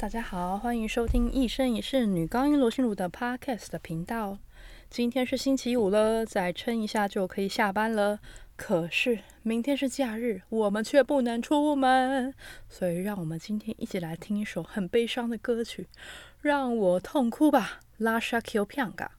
[0.00, 4.38] 大家好，欢迎收听一生一世女高音罗心如的 Podcast 频道。
[4.88, 8.18] 今天是星期五了，再撑一下就可以下班了。
[8.56, 12.32] 可是明天是假日，我们却不能出门，
[12.66, 15.82] 所以让我们今天一起来听一首很悲伤的歌曲，
[16.40, 17.80] 《让我痛哭吧》。
[18.02, 19.18] 拉沙 Q 片嘎，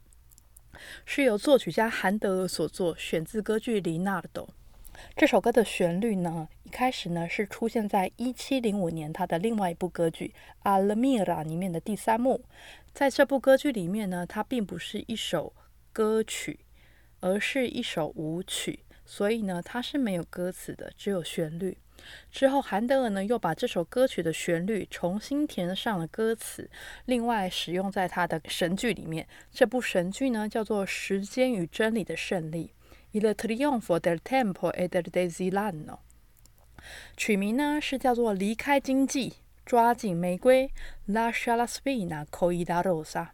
[1.06, 4.48] 是由作曲家韩德尔所作，选自歌剧《里纳多》。
[5.16, 10.34] 这首歌的旋律呢，一开始呢是出现在一七零五年他的另外一部歌剧
[10.64, 12.44] 《阿拉米拉》里面的第三幕。
[12.94, 15.54] 在这部歌剧里面呢，它并不是一首
[15.94, 16.60] 歌曲，
[17.20, 21.78] 而是一首舞曲，所以呢，它是没有歌词的，只有旋律。
[22.32, 26.70] 之后，韩德尔呢又把这首歌曲的旋律重新填上了歌词，
[27.06, 29.28] 另外使用在他的神剧里面。
[29.52, 32.74] 这部神剧呢叫做《时间与真理的胜利》。
[33.14, 36.00] Il trionfo del tempo e del desilano，
[37.18, 39.34] 取名呢是叫做“离开经济，
[39.66, 40.72] 抓紧玫瑰
[41.10, 43.32] ”，Lascia la spina coi la rosa。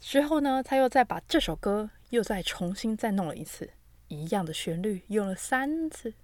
[0.00, 3.70] 之后呢，他又再把这首歌又再重新再弄了一次，
[4.08, 6.14] 一样的旋律用了三次。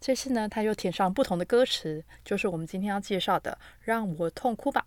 [0.00, 4.86] 这次呢，他又填上不同的歌词，就是我们今天要介绍的《让我痛哭吧》。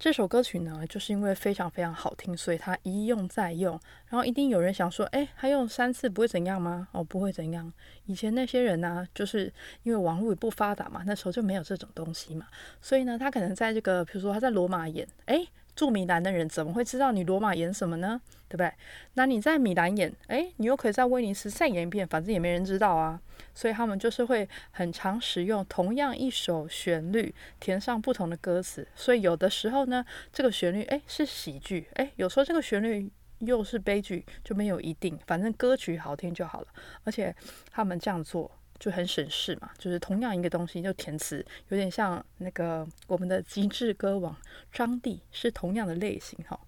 [0.00, 3.78] 这首歌曲呢，就是因为非常非常好听，所以它一用再用。
[4.08, 6.88] 然后一定有人想说，哎，他用三次不会怎样吗？
[6.92, 7.70] 哦，不会怎样。
[8.06, 12.46] 以前那些人呢，就是因为网络也不发达嘛，那时候就没有这种东西嘛，
[12.80, 15.46] 所以呢，他可能在这个，比如说他在罗马演，哎。
[15.80, 18.20] 住米兰的人怎么会知道你罗马演什么呢？
[18.50, 18.70] 对不对？
[19.14, 23.18] 那你在米兰演，诶，你又可以在威尼斯再演一遍，反正也没人知道啊。
[23.54, 28.86] 所以他们就是会很常使用同样一首旋律，填上不同的歌词。
[28.94, 36.66] 所以有的时候呢，这个旋律诶是喜剧，诶，有时候这个旋律又是悲剧，就没有一定，反正歌曲好听就好了。
[37.04, 37.34] 而且
[37.70, 38.50] 他们这样做。
[38.80, 44.34] 就很省事嘛，就是同样一个东西就填词，有点像那个我们的极致歌王
[44.72, 46.58] 张帝是同样的类型哈。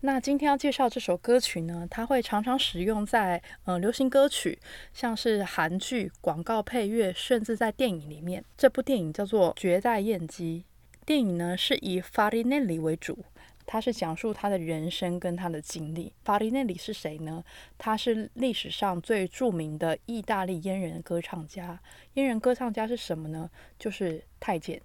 [0.00, 4.58] 那今天要介绍这首歌曲呢，它会常常使用在呃流行歌曲，
[4.92, 8.44] 像是韩剧广告配乐，甚至在电影里面。
[8.58, 10.66] 这部电影叫做《绝代艳姬》，
[11.06, 13.24] 电影呢是以法里内里为主。
[13.66, 16.12] 他是讲述他的人生跟他的经历。
[16.24, 17.44] 法里内里是谁呢？
[17.76, 21.80] 他是历史上最著名的意大利阉人歌唱家。
[22.14, 23.50] 阉人歌唱家是什么呢？
[23.78, 24.80] 就是太监，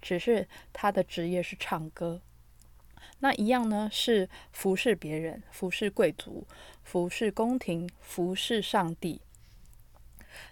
[0.00, 2.22] 只是他的职业是唱歌。
[3.18, 6.46] 那一样呢，是服侍别人，服侍贵族，
[6.84, 9.20] 服侍宫廷，服侍上帝。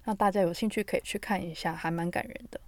[0.04, 2.60] 那大家有兴趣可以去看一下，还蛮感人的。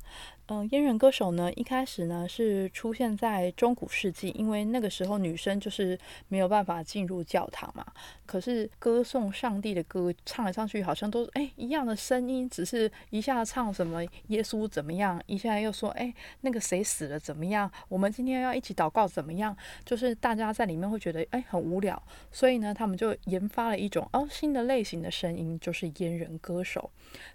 [0.49, 5.99] 嗯，阉人歌手呢，一开始呢是出现在中古世纪，因为那个时候女生就是
[6.29, 7.87] 没有办法进入教堂嘛。
[8.27, 22.03] 可是歌颂上帝的歌唱来唱去，好像都哎一样的声音，只是一下唱什么耶稣怎么样，一下又说哎那个谁死了怎么样，我们今天要一起祷告怎么样，就是大家在里面会觉得哎很无聊，
[22.33, 26.91] 所以呢他们就研发了一种哦新的类型的声音，就是阉人歌手。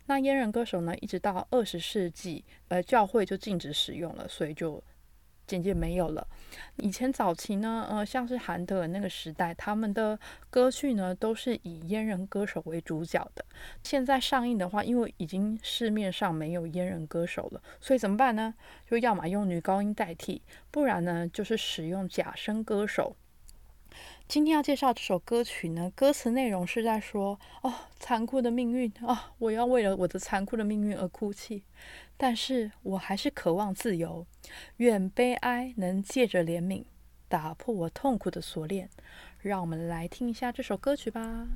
[0.08, 4.84] 那阉人歌手呢，一直到二十世纪，呃，教教会就禁止使用了，所以就
[5.46, 6.28] 渐渐没有了。
[6.78, 10.18] 以前早期呢，呃，像是韩德尔那个时代，他们的
[10.50, 13.46] 歌剧呢都是以阉人歌手为主角的。
[13.84, 18.56] 现在上映的话，因为已经市面上没有阉人歌手了，所以怎么办呢？
[18.90, 20.42] 就要么用女高音代替，
[20.72, 23.16] 不然呢就是使用假声歌手。
[24.28, 31.64] 今天要介绍这首歌曲呢，歌词内容是在说：哦，残酷的命运啊，我要为了我的残酷的命运而哭泣，
[32.18, 34.26] 但是我还是渴望自由。
[34.78, 36.84] 愿悲哀能借着怜悯
[37.30, 38.90] 打破我痛苦的锁链。
[39.42, 41.48] 让我们来听一下这首歌曲吧。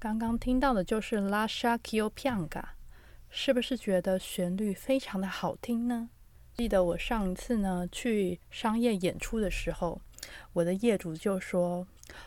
[0.00, 2.48] 刚刚听到的就是《Lascia Kio Pianga》，
[3.28, 6.08] 是不是觉得旋律非常的好听呢？
[6.54, 10.00] 记得我上一次呢去商业演出的时候，
[10.54, 11.86] 我的业主就说：“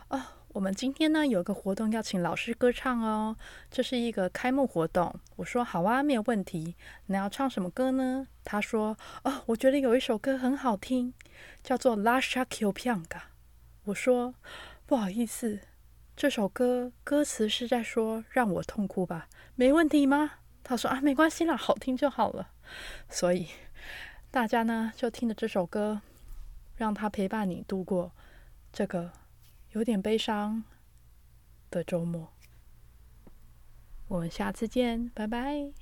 [0.09, 3.35] 哦，我们今天呢有个活动要请老师歌唱哦，
[3.71, 6.75] 这是一个开幕活动。”我说：“好啊，没有问题。
[7.07, 11.11] 你要唱什么歌呢？”他说：“哦，我觉得有一首歌很好听，
[11.63, 13.03] 叫做《Lascia Kio Pianga》。”
[13.85, 14.35] 我说
[14.85, 15.61] ：“不好意思。”
[16.15, 19.27] 这首歌歌词是在说让我痛哭吧？
[19.55, 20.31] 没问题吗？
[20.63, 22.51] 他说啊，没关系啦，好听就好了。
[23.09, 23.47] 所以
[24.31, 26.01] 大家呢就听着这首歌，
[26.75, 28.11] 让它陪伴你度过
[28.71, 29.11] 这个
[29.71, 30.63] 有点悲伤
[31.69, 32.31] 的周末。
[34.07, 35.73] 我们下次见，拜拜。